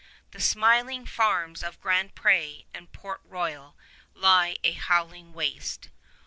[0.31, 3.77] The smiling farms of Grand Pré and Port Royal
[4.15, 5.89] lie a howling waste.